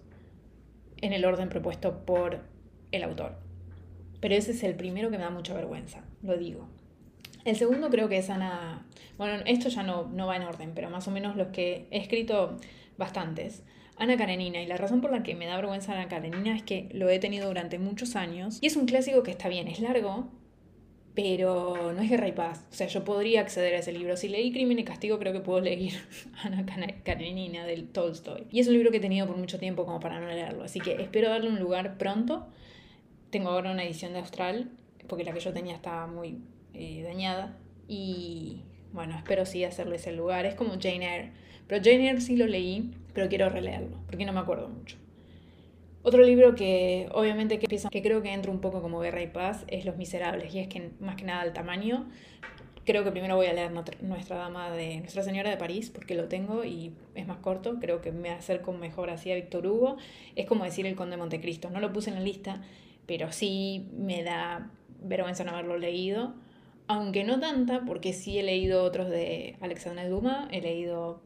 en 1.00 1.15
el 1.15 1.25
orden 1.25 1.49
propuesto 1.49 2.05
por 2.05 2.41
el 2.93 3.05
autor. 3.05 3.38
Pero 4.21 4.35
ese 4.35 4.50
es 4.50 4.62
el 4.65 4.75
primero 4.75 5.11
que 5.11 5.17
me 5.17 5.25
da 5.25 5.31
mucha 5.31 5.55
vergüenza, 5.55 6.05
lo 6.23 6.37
digo. 6.37 6.69
El 7.47 7.56
segundo 7.56 7.88
creo 7.88 8.11
que 8.11 8.19
es 8.19 8.29
Ana... 8.29 8.87
Bueno, 9.17 9.43
esto 9.47 9.71
ya 9.71 9.83
no, 9.83 10.06
no 10.09 10.27
va 10.27 10.37
en 10.37 10.43
orden, 10.43 10.73
pero 10.75 10.91
más 10.91 11.09
o 11.09 11.12
menos 11.12 11.37
los 11.37 11.49
que 11.49 11.87
he 11.91 11.97
escrito 11.97 12.59
bastantes. 12.99 13.62
Ana 13.97 14.19
Karenina, 14.19 14.61
y 14.61 14.67
la 14.67 14.77
razón 14.77 15.00
por 15.00 15.11
la 15.11 15.23
que 15.23 15.35
me 15.35 15.47
da 15.47 15.56
vergüenza 15.56 15.94
Ana 15.94 16.09
Karenina 16.09 16.55
es 16.55 16.62
que 16.62 16.90
lo 16.93 17.09
he 17.09 17.19
tenido 17.19 17.49
durante 17.49 17.78
muchos 17.78 18.14
años 18.14 18.59
y 18.61 18.66
es 18.66 18.76
un 18.76 18.85
clásico 18.85 19.23
que 19.23 19.31
está 19.31 19.49
bien, 19.49 19.69
es 19.69 19.81
largo, 19.81 20.28
pero 21.16 21.94
no 21.94 22.02
es 22.02 22.11
Guerra 22.11 22.28
y 22.28 22.32
Paz. 22.32 22.66
O 22.70 22.75
sea, 22.75 22.88
yo 22.88 23.02
podría 23.02 23.40
acceder 23.40 23.75
a 23.75 23.78
ese 23.78 23.90
libro. 23.90 24.18
Si 24.18 24.28
leí 24.28 24.52
Crimen 24.52 24.78
y 24.78 24.85
Castigo, 24.85 25.18
creo 25.18 25.32
que 25.32 25.40
puedo 25.40 25.61
leer 25.61 25.94
Ana 26.42 26.66
Karenina 27.02 27.64
del 27.64 27.88
Tolstoy. 27.88 28.46
Y 28.52 28.61
es 28.61 28.68
un 28.68 28.75
libro 28.75 28.90
que 28.90 28.99
he 28.99 29.00
tenido 29.00 29.26
por 29.26 29.38
mucho 29.38 29.58
tiempo 29.58 29.87
como 29.87 29.99
para 29.99 30.20
no 30.20 30.26
leerlo. 30.26 30.62
Así 30.64 30.78
que 30.78 30.92
espero 31.00 31.30
darle 31.30 31.49
un 31.49 31.58
lugar 31.58 31.96
pronto. 31.96 32.46
Tengo 33.30 33.49
ahora 33.49 33.73
una 33.73 33.82
edición 33.82 34.12
de 34.12 34.18
Austral, 34.18 34.70
porque 35.08 35.25
la 35.25 35.32
que 35.32 35.40
yo 35.40 35.54
tenía 35.54 35.75
estaba 35.75 36.06
muy 36.06 36.37
eh, 36.75 37.02
dañada. 37.02 37.56
Y 37.88 38.61
bueno, 38.92 39.16
espero 39.16 39.46
sí 39.46 39.64
hacerle 39.64 39.96
ese 39.96 40.12
lugar. 40.12 40.44
Es 40.44 40.54
como 40.54 40.73
Jane 40.73 41.14
Eyre. 41.14 41.32
Pero 41.66 41.82
Jane 41.82 42.11
Eyre 42.11 42.20
sí 42.20 42.37
lo 42.37 42.46
leí, 42.46 42.92
pero 43.14 43.30
quiero 43.30 43.49
releerlo, 43.49 43.96
porque 44.06 44.26
no 44.26 44.35
me 44.35 44.40
acuerdo 44.40 44.68
mucho. 44.68 44.99
Otro 46.06 46.22
libro 46.22 46.54
que 46.54 47.08
obviamente 47.14 47.58
que, 47.58 47.66
que 47.66 48.00
creo 48.00 48.22
que 48.22 48.32
entra 48.32 48.52
un 48.52 48.60
poco 48.60 48.80
como 48.80 49.00
Guerra 49.00 49.22
y 49.22 49.26
Paz 49.26 49.64
es 49.66 49.84
Los 49.84 49.96
Miserables, 49.96 50.54
y 50.54 50.60
es 50.60 50.68
que 50.68 50.92
más 51.00 51.16
que 51.16 51.25
nada 51.25 51.42
el 51.42 51.52
tamaño. 51.52 52.06
Creo 52.84 53.02
que 53.02 53.10
primero 53.10 53.34
voy 53.34 53.46
a 53.46 53.52
leer 53.52 53.72
Nuestra 53.72 54.36
Dama 54.36 54.70
de 54.70 55.00
Nuestra 55.00 55.25
Señora 55.25 55.50
de 55.50 55.56
París, 55.56 55.90
porque 55.92 56.14
lo 56.14 56.28
tengo 56.28 56.64
y 56.64 56.92
es 57.16 57.26
más 57.26 57.38
corto. 57.38 57.80
Creo 57.80 58.02
que 58.02 58.12
me 58.12 58.30
acerco 58.30 58.72
mejor 58.72 59.10
así 59.10 59.32
a 59.32 59.34
Víctor 59.34 59.66
Hugo. 59.66 59.96
Es 60.36 60.46
como 60.46 60.62
decir 60.62 60.86
El 60.86 60.94
Conde 60.94 61.16
de 61.16 61.22
Montecristo. 61.22 61.70
No 61.70 61.80
lo 61.80 61.92
puse 61.92 62.10
en 62.10 62.14
la 62.14 62.22
lista, 62.22 62.62
pero 63.06 63.32
sí 63.32 63.88
me 63.92 64.22
da 64.22 64.70
vergüenza 65.02 65.42
no 65.42 65.50
haberlo 65.50 65.76
leído. 65.76 66.34
Aunque 66.86 67.25
no 67.25 67.40
tanta, 67.40 67.84
porque 67.84 68.12
sí 68.12 68.38
he 68.38 68.44
leído 68.44 68.84
otros 68.84 69.10
de 69.10 69.56
Alexandre 69.60 70.08
Dumas, 70.08 70.46
he 70.52 70.60
leído 70.60 71.20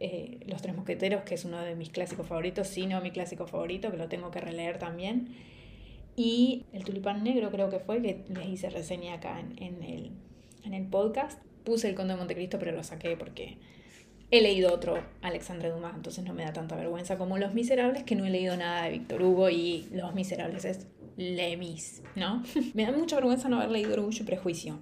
eh, 0.00 0.40
Los 0.46 0.62
Tres 0.62 0.74
Mosqueteros, 0.74 1.22
que 1.22 1.34
es 1.34 1.44
uno 1.44 1.60
de 1.60 1.74
mis 1.74 1.90
clásicos 1.90 2.26
favoritos, 2.26 2.68
si 2.68 2.86
no 2.86 3.00
mi 3.00 3.10
clásico 3.10 3.46
favorito, 3.46 3.90
que 3.90 3.96
lo 3.96 4.08
tengo 4.08 4.30
que 4.30 4.40
releer 4.40 4.78
también. 4.78 5.34
Y 6.16 6.64
El 6.72 6.84
Tulipán 6.84 7.22
Negro 7.22 7.50
creo 7.50 7.68
que 7.68 7.78
fue, 7.78 8.00
que 8.00 8.24
les 8.28 8.46
hice 8.46 8.70
reseña 8.70 9.14
acá 9.14 9.38
en, 9.38 9.82
el, 9.82 10.12
en 10.64 10.74
el 10.74 10.86
podcast. 10.86 11.40
Puse 11.64 11.88
El 11.88 11.94
Conde 11.94 12.14
de 12.14 12.18
Montecristo, 12.18 12.58
pero 12.58 12.72
lo 12.72 12.82
saqué 12.82 13.16
porque 13.16 13.58
he 14.30 14.40
leído 14.40 14.72
otro 14.72 14.98
Alexandre 15.22 15.70
Dumas, 15.70 15.94
entonces 15.94 16.24
no 16.24 16.32
me 16.32 16.44
da 16.44 16.52
tanta 16.52 16.76
vergüenza 16.76 17.18
como 17.18 17.38
Los 17.38 17.54
Miserables, 17.54 18.04
que 18.04 18.16
no 18.16 18.24
he 18.24 18.30
leído 18.30 18.56
nada 18.56 18.84
de 18.84 18.92
Víctor 18.92 19.22
Hugo 19.22 19.50
y 19.50 19.88
Los 19.92 20.14
Miserables 20.14 20.64
es 20.64 20.86
Lemis, 21.16 22.02
¿no? 22.14 22.42
me 22.74 22.84
da 22.84 22.92
mucha 22.92 23.16
vergüenza 23.16 23.48
no 23.48 23.56
haber 23.56 23.70
leído 23.70 23.94
Orgullo 23.94 24.22
y 24.22 24.26
Prejuicio, 24.26 24.78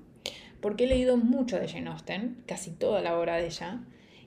porque 0.61 0.85
he 0.85 0.87
leído 0.87 1.17
mucho 1.17 1.59
de 1.59 1.69
Jane 1.69 1.91
Austen, 1.91 2.43
casi 2.47 2.71
toda 2.71 3.03
la 3.03 3.19
obra 3.19 3.37
de 3.37 3.47
ella, 3.47 3.81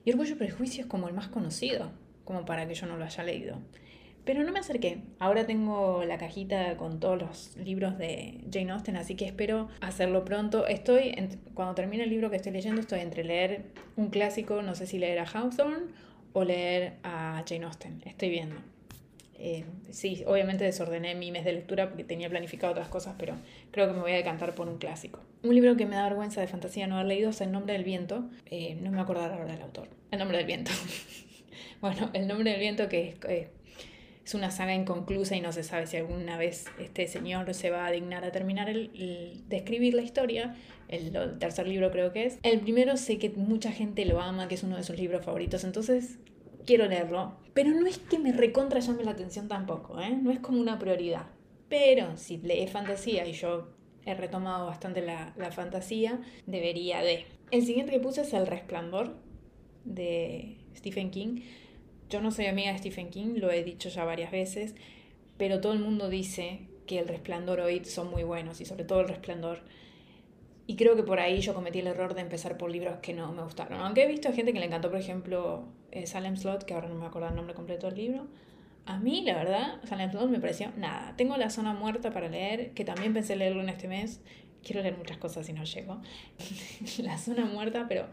y 0.08 0.10
Orgullo 0.10 0.36
y 0.36 0.38
Prejuicio 0.38 0.80
es 0.80 0.86
como 0.86 1.06
el 1.06 1.12
más 1.12 1.28
conocido, 1.28 1.90
como 2.24 2.46
para 2.46 2.66
que 2.66 2.72
yo 2.72 2.86
no 2.86 2.96
lo 2.96 3.04
haya 3.04 3.22
leído. 3.24 3.58
Pero 4.24 4.42
no 4.42 4.52
me 4.52 4.60
acerqué. 4.60 5.02
Ahora 5.18 5.44
tengo 5.44 6.02
la 6.06 6.16
cajita 6.16 6.78
con 6.78 6.98
todos 6.98 7.20
los 7.20 7.56
libros 7.58 7.98
de 7.98 8.40
Jane 8.50 8.72
Austen, 8.72 8.96
así 8.96 9.16
que 9.16 9.26
espero 9.26 9.68
hacerlo 9.82 10.24
pronto. 10.24 10.66
Estoy, 10.66 11.14
cuando 11.52 11.74
termine 11.74 12.04
el 12.04 12.08
libro 12.08 12.30
que 12.30 12.36
estoy 12.36 12.52
leyendo, 12.52 12.80
estoy 12.80 13.00
entre 13.00 13.22
leer 13.22 13.66
un 13.96 14.08
clásico, 14.08 14.62
no 14.62 14.74
sé 14.74 14.86
si 14.86 14.98
leer 14.98 15.18
a 15.18 15.24
Hawthorne 15.24 15.92
o 16.32 16.42
leer 16.42 16.94
a 17.02 17.44
Jane 17.46 17.66
Austen. 17.66 18.00
Estoy 18.06 18.30
viendo. 18.30 18.56
Eh, 19.34 19.66
sí, 19.90 20.24
obviamente 20.26 20.64
desordené 20.64 21.16
mi 21.16 21.32
mes 21.32 21.44
de 21.44 21.52
lectura 21.52 21.90
porque 21.90 22.04
tenía 22.04 22.30
planificado 22.30 22.72
otras 22.72 22.88
cosas, 22.88 23.14
pero 23.18 23.34
creo 23.72 23.86
que 23.88 23.92
me 23.92 24.00
voy 24.00 24.12
a 24.12 24.16
decantar 24.16 24.54
por 24.54 24.70
un 24.70 24.78
clásico. 24.78 25.20
Un 25.42 25.54
libro 25.54 25.76
que 25.76 25.86
me 25.86 25.94
da 25.94 26.04
vergüenza 26.04 26.40
de 26.40 26.48
fantasía 26.48 26.88
no 26.88 26.96
haber 26.96 27.06
leído 27.06 27.30
es 27.30 27.40
El 27.40 27.52
nombre 27.52 27.74
del 27.74 27.84
viento. 27.84 28.28
Eh, 28.46 28.76
no 28.82 28.90
me 28.90 29.00
acuerdo 29.00 29.22
ahora 29.22 29.44
del 29.44 29.62
autor. 29.62 29.88
El 30.10 30.18
nombre 30.18 30.38
del 30.38 30.46
viento. 30.46 30.72
bueno, 31.80 32.10
El 32.12 32.26
nombre 32.26 32.50
del 32.50 32.60
viento 32.60 32.88
que 32.88 33.10
es, 33.10 33.14
eh, 33.28 33.48
es, 34.24 34.34
una 34.34 34.50
saga 34.50 34.74
inconclusa 34.74 35.36
y 35.36 35.40
no 35.40 35.52
se 35.52 35.62
sabe 35.62 35.86
si 35.86 35.96
alguna 35.96 36.36
vez 36.38 36.64
este 36.80 37.06
señor 37.06 37.54
se 37.54 37.70
va 37.70 37.86
a 37.86 37.92
dignar 37.92 38.24
a 38.24 38.32
terminar 38.32 38.68
el, 38.68 39.44
de 39.48 39.56
escribir 39.56 39.94
la 39.94 40.02
historia. 40.02 40.56
El, 40.88 41.14
el 41.14 41.38
tercer 41.38 41.68
libro 41.68 41.92
creo 41.92 42.12
que 42.12 42.26
es. 42.26 42.38
El 42.42 42.58
primero 42.60 42.96
sé 42.96 43.18
que 43.18 43.30
mucha 43.30 43.70
gente 43.70 44.04
lo 44.06 44.20
ama, 44.20 44.48
que 44.48 44.56
es 44.56 44.64
uno 44.64 44.76
de 44.76 44.82
sus 44.82 44.96
libros 44.96 45.24
favoritos, 45.24 45.62
entonces 45.62 46.18
quiero 46.66 46.86
leerlo, 46.86 47.36
pero 47.54 47.70
no 47.70 47.86
es 47.86 47.96
que 47.96 48.18
me 48.18 48.32
recontra 48.32 48.80
llame 48.80 49.02
la 49.04 49.12
atención 49.12 49.48
tampoco, 49.48 50.00
¿eh? 50.00 50.10
no 50.10 50.30
es 50.30 50.40
como 50.40 50.60
una 50.60 50.78
prioridad. 50.78 51.26
Pero 51.68 52.16
si 52.16 52.38
lees 52.38 52.70
fantasía 52.70 53.26
y 53.26 53.32
yo 53.32 53.77
he 54.04 54.14
retomado 54.14 54.66
bastante 54.66 55.02
la, 55.02 55.32
la 55.36 55.50
fantasía, 55.50 56.20
debería 56.46 57.02
de. 57.02 57.26
El 57.50 57.64
siguiente 57.64 57.92
que 57.92 58.00
puse 58.00 58.22
es 58.22 58.32
El 58.32 58.46
Resplandor 58.46 59.16
de 59.84 60.58
Stephen 60.76 61.10
King. 61.10 61.42
Yo 62.10 62.20
no 62.20 62.30
soy 62.30 62.46
amiga 62.46 62.72
de 62.72 62.78
Stephen 62.78 63.10
King, 63.10 63.34
lo 63.36 63.50
he 63.50 63.62
dicho 63.64 63.88
ya 63.88 64.04
varias 64.04 64.30
veces, 64.30 64.74
pero 65.36 65.60
todo 65.60 65.72
el 65.72 65.80
mundo 65.80 66.08
dice 66.08 66.60
que 66.86 66.98
El 66.98 67.08
Resplandor 67.08 67.60
o 67.60 67.70
It 67.70 67.84
son 67.84 68.10
muy 68.10 68.22
buenos 68.22 68.60
y 68.60 68.64
sobre 68.64 68.84
todo 68.84 69.00
El 69.00 69.08
Resplandor. 69.08 69.60
Y 70.66 70.76
creo 70.76 70.96
que 70.96 71.02
por 71.02 71.18
ahí 71.18 71.40
yo 71.40 71.54
cometí 71.54 71.78
el 71.78 71.86
error 71.86 72.14
de 72.14 72.20
empezar 72.20 72.58
por 72.58 72.70
libros 72.70 72.98
que 73.00 73.14
no 73.14 73.32
me 73.32 73.42
gustaron. 73.42 73.80
Aunque 73.80 74.04
he 74.04 74.06
visto 74.06 74.32
gente 74.32 74.52
que 74.52 74.58
le 74.58 74.66
encantó, 74.66 74.90
por 74.90 75.00
ejemplo, 75.00 75.64
eh, 75.92 76.06
Salem 76.06 76.36
Slot, 76.36 76.64
que 76.64 76.74
ahora 76.74 76.88
no 76.88 76.94
me 76.94 77.06
acuerdo 77.06 77.28
el 77.28 77.36
nombre 77.36 77.54
completo 77.54 77.86
del 77.86 77.96
libro. 77.96 78.26
A 78.88 78.96
mí, 78.96 79.20
la 79.20 79.34
verdad, 79.34 79.80
Salem 79.84 80.10
Slot 80.10 80.30
me 80.30 80.40
pareció 80.40 80.72
nada. 80.78 81.12
Tengo 81.14 81.36
La 81.36 81.50
Zona 81.50 81.74
Muerta 81.74 82.10
para 82.10 82.30
leer, 82.30 82.70
que 82.70 82.86
también 82.86 83.12
pensé 83.12 83.36
leerlo 83.36 83.60
en 83.60 83.68
este 83.68 83.86
mes. 83.86 84.22
Quiero 84.62 84.80
leer 84.80 84.96
muchas 84.96 85.18
cosas 85.18 85.44
si 85.44 85.52
no 85.52 85.62
llego. 85.64 86.00
la 87.02 87.18
Zona 87.18 87.44
Muerta, 87.44 87.84
pero 87.86 88.06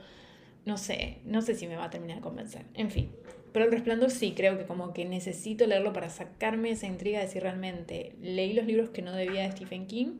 no 0.65 0.77
sé, 0.77 1.19
no 1.23 1.41
sé 1.41 1.55
si 1.55 1.65
me 1.65 1.77
va 1.77 1.85
a 1.85 1.89
terminar 1.91 2.17
de 2.17 2.23
convencer. 2.23 2.65
En 2.73 2.91
fin. 2.91 3.09
Pero 3.53 3.63
El 3.63 3.71
Resplandor 3.71 4.11
sí, 4.11 4.33
creo 4.35 4.57
que 4.57 4.65
como 4.65 4.91
que 4.91 5.05
necesito 5.05 5.65
leerlo 5.65 5.93
para 5.93 6.09
sacarme 6.09 6.71
esa 6.71 6.87
intriga 6.87 7.21
de 7.21 7.29
si 7.29 7.39
realmente 7.39 8.13
leí 8.21 8.51
los 8.51 8.65
libros 8.65 8.89
que 8.89 9.01
no 9.01 9.13
debía 9.13 9.43
de 9.43 9.53
Stephen 9.53 9.87
King 9.87 10.17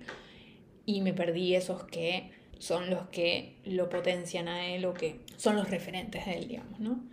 y 0.86 1.02
me 1.02 1.12
perdí 1.12 1.54
esos 1.54 1.84
que 1.84 2.32
son 2.60 2.90
los 2.90 3.08
que 3.08 3.58
lo 3.66 3.90
potencian 3.90 4.48
a 4.48 4.68
él 4.68 4.86
o 4.86 4.94
que 4.94 5.20
son 5.36 5.58
los 5.58 5.70
referentes 5.70 6.26
de 6.26 6.32
él, 6.36 6.48
digamos, 6.48 6.80
¿no? 6.80 7.04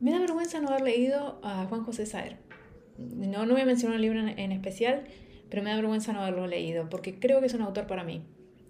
Me 0.00 0.10
da 0.10 0.18
vergüenza 0.18 0.60
no 0.60 0.70
haber 0.70 0.82
leído 0.82 1.38
a 1.44 1.66
Juan 1.66 1.84
José 1.84 2.04
Saer. 2.04 2.42
No, 2.98 3.46
no 3.46 3.52
voy 3.52 3.62
a 3.62 3.66
mencionar 3.66 3.96
un 3.96 4.02
libro 4.02 4.20
en, 4.20 4.52
especial, 4.52 5.04
pero 5.50 5.62
me 5.62 5.70
da 5.70 5.76
vergüenza 5.76 6.12
no 6.12 6.20
haberlo 6.20 6.46
leído, 6.46 6.88
porque 6.88 7.18
creo 7.18 7.40
que 7.40 7.46
es 7.46 7.54
un 7.54 7.62
autor 7.62 7.86
para 7.86 8.04
mí. 8.04 8.22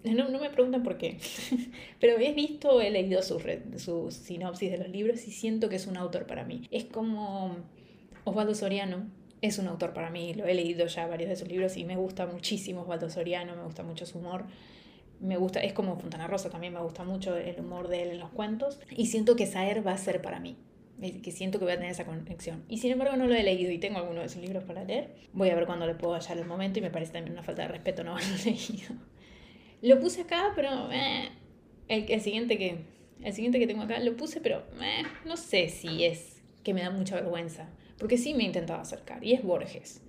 No, 0.03 0.29
no 0.29 0.39
me 0.39 0.51
preguntan 0.51 0.83
por 0.83 0.97
qué, 0.97 1.17
pero 1.99 2.19
he 2.19 2.31
visto, 2.33 2.79
he 2.79 2.91
leído 2.91 3.23
su, 3.23 3.41
su 3.77 4.11
sinopsis 4.11 4.71
de 4.71 4.77
los 4.77 4.89
libros 4.89 5.27
y 5.27 5.31
siento 5.31 5.67
que 5.67 5.77
es 5.77 5.87
un 5.87 5.97
autor 5.97 6.27
para 6.27 6.43
mí. 6.43 6.67
Es 6.69 6.85
como 6.85 7.57
Osvaldo 8.23 8.53
Soriano, 8.53 9.07
es 9.41 9.57
un 9.57 9.67
autor 9.67 9.93
para 9.93 10.11
mí, 10.11 10.35
lo 10.35 10.45
he 10.45 10.53
leído 10.53 10.85
ya 10.85 11.07
varios 11.07 11.29
de 11.29 11.35
sus 11.35 11.47
libros 11.47 11.75
y 11.75 11.85
me 11.85 11.95
gusta 11.95 12.27
muchísimo 12.27 12.81
Osvaldo 12.81 13.09
Soriano, 13.09 13.55
me 13.55 13.63
gusta 13.63 13.83
mucho 13.83 14.05
su 14.05 14.19
humor. 14.19 14.45
Me 15.21 15.37
gusta, 15.37 15.61
es 15.61 15.73
como 15.73 15.97
Fontana 15.97 16.27
Rosa, 16.27 16.49
también 16.49 16.73
me 16.73 16.81
gusta 16.81 17.03
mucho 17.03 17.35
el 17.35 17.59
humor 17.59 17.87
de 17.87 18.03
él 18.03 18.09
en 18.09 18.19
los 18.19 18.29
cuentos. 18.29 18.79
Y 18.95 19.07
siento 19.07 19.35
que 19.35 19.47
Saer 19.47 19.85
va 19.85 19.93
a 19.93 19.97
ser 19.97 20.21
para 20.21 20.39
mí 20.39 20.57
que 20.99 21.31
siento 21.31 21.59
que 21.59 21.65
voy 21.65 21.73
a 21.73 21.77
tener 21.77 21.91
esa 21.91 22.05
conexión. 22.05 22.63
Y 22.69 22.77
sin 22.77 22.91
embargo 22.91 23.17
no 23.17 23.27
lo 23.27 23.35
he 23.35 23.43
leído 23.43 23.71
y 23.71 23.77
tengo 23.77 23.99
algunos 23.99 24.23
de 24.23 24.29
sus 24.29 24.41
libros 24.41 24.63
para 24.63 24.83
leer. 24.83 25.15
Voy 25.33 25.49
a 25.49 25.55
ver 25.55 25.65
cuándo 25.65 25.85
le 25.85 25.95
puedo 25.95 26.13
hallar 26.13 26.37
el 26.37 26.45
momento 26.45 26.79
y 26.79 26.81
me 26.81 26.89
parece 26.89 27.13
también 27.13 27.33
una 27.33 27.43
falta 27.43 27.63
de 27.63 27.67
respeto 27.67 28.03
no 28.03 28.11
haberlo 28.15 28.35
leído. 28.45 28.95
Lo 29.81 29.99
puse 29.99 30.21
acá, 30.21 30.53
pero 30.55 30.91
eh, 30.91 31.29
el, 31.87 32.09
el, 32.09 32.21
siguiente 32.21 32.57
que, 32.57 32.77
el 33.23 33.33
siguiente 33.33 33.59
que 33.59 33.67
tengo 33.67 33.83
acá 33.83 33.99
lo 33.99 34.15
puse, 34.15 34.39
pero 34.41 34.59
eh, 34.81 35.03
no 35.25 35.37
sé 35.37 35.69
si 35.69 36.05
es 36.05 36.41
que 36.63 36.73
me 36.73 36.81
da 36.81 36.89
mucha 36.89 37.15
vergüenza. 37.15 37.69
Porque 37.97 38.17
sí 38.17 38.33
me 38.33 38.43
he 38.43 38.45
intentado 38.45 38.81
acercar 38.81 39.23
y 39.23 39.33
es 39.33 39.43
Borges. 39.43 40.01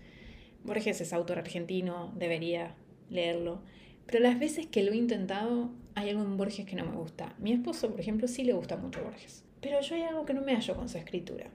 Borges 0.64 1.00
es 1.00 1.12
autor 1.12 1.38
argentino, 1.38 2.12
debería 2.16 2.74
leerlo. 3.10 3.62
Pero 4.06 4.20
las 4.20 4.38
veces 4.38 4.66
que 4.66 4.82
lo 4.82 4.92
he 4.92 4.96
intentado, 4.96 5.70
hay 5.94 6.10
algo 6.10 6.22
en 6.22 6.36
Borges 6.36 6.66
que 6.66 6.76
no 6.76 6.84
me 6.84 6.96
gusta. 6.96 7.34
Mi 7.38 7.52
esposo, 7.52 7.90
por 7.90 8.00
ejemplo, 8.00 8.28
sí 8.28 8.44
le 8.44 8.52
gusta 8.52 8.76
mucho 8.76 9.02
Borges. 9.02 9.45
Pero 9.60 9.80
yo 9.80 9.94
hay 9.94 10.02
algo 10.02 10.24
que 10.24 10.34
no 10.34 10.42
me 10.42 10.54
hallo 10.54 10.74
con 10.74 10.88
su 10.88 10.98
escritura. 10.98 11.50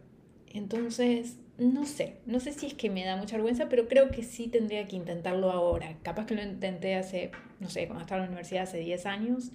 Entonces, 0.53 1.38
no 1.58 1.86
sé, 1.86 2.17
no 2.25 2.39
sé 2.39 2.51
si 2.53 2.65
es 2.65 2.74
que 2.74 2.89
me 2.89 3.05
da 3.05 3.15
mucha 3.15 3.36
vergüenza, 3.36 3.70
pero 3.70 3.88
creo 3.88 4.10
que 4.10 4.24
sí 4.24 4.48
tendría 4.48 4.88
que 4.88 4.96
intentarlo 4.96 5.51
ahora. 5.51 5.96
Capaz 6.01 6.25
que 6.25 6.36
lo 6.36 6.41
intenté 6.41 6.96
hace, 6.96 7.31
no 7.60 7.70
sé, 7.70 7.86
cuando 7.88 8.01
estaba 8.01 8.20
en 8.22 8.25
la 8.25 8.31
universidad 8.31 8.63
hace 8.63 8.79
10 8.79 9.05
años. 9.05 9.51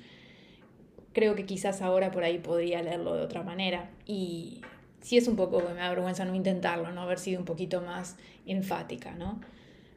Creo 1.12 1.35
que 1.35 1.47
quizás 1.47 1.83
ahora 1.83 2.11
por 2.12 2.25
ahí 2.25 2.38
podría 2.38 2.83
leerlo 2.83 3.15
de 3.15 3.23
otra 3.23 3.43
manera. 3.43 3.91
Y 4.07 4.62
sí 5.00 5.17
es 5.17 5.29
un 5.29 5.37
poco 5.37 5.59
que 5.59 5.73
me 5.73 5.81
da 5.81 5.88
vergüenza 5.88 6.25
no 6.25 6.35
intentarlo, 6.35 6.93
no 6.93 7.03
haber 7.03 7.19
sido 7.19 7.41
un 7.41 7.47
poquito 7.47 7.81
más 7.83 8.17
enfática, 8.47 9.12
¿no? 9.15 9.41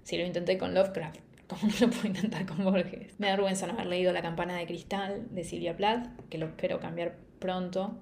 Si 0.04 0.18
lo 0.18 0.26
intenté 0.26 0.58
con 0.58 0.74
Lovecraft, 0.74 1.20
¿cómo 1.48 1.62
no 1.64 1.88
lo 1.88 1.90
puedo 1.92 2.08
intentar 2.08 2.46
con 2.46 2.64
Borges? 2.64 3.20
Me 3.20 3.28
da 3.28 3.34
vergüenza 3.34 3.68
no 3.68 3.74
haber 3.74 3.88
leído 3.88 4.14
La 4.14 4.22
campana 4.22 4.58
de 4.58 4.66
cristal 4.66 5.28
de 5.30 5.44
Silvia 5.44 5.78
Plath, 5.78 6.08
que 6.30 6.38
lo 6.38 6.48
espero 6.48 6.80
cambiar 6.80 7.16
pronto 7.40 8.00